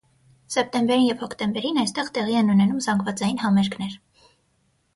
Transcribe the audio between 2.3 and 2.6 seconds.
են